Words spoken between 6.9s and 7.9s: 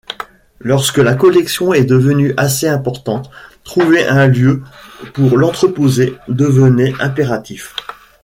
impératif.